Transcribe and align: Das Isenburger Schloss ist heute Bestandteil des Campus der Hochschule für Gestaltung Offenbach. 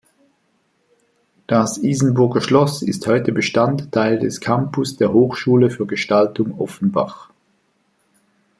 Das 1.45 1.77
Isenburger 1.77 2.41
Schloss 2.41 2.81
ist 2.81 3.05
heute 3.05 3.31
Bestandteil 3.31 4.17
des 4.17 4.41
Campus 4.41 4.97
der 4.97 5.13
Hochschule 5.13 5.69
für 5.69 5.85
Gestaltung 5.85 6.59
Offenbach. 6.59 7.29